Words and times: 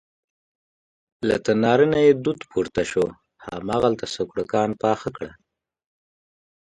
له 1.27 1.35
تناره 1.45 1.85
نه 1.93 1.99
یې 2.05 2.11
دود 2.23 2.39
پورته 2.51 2.83
شو، 2.91 3.05
هماغلته 3.47 4.05
سوکړکان 4.15 4.69
پاخه 4.81 5.09
کړه. 5.17 5.31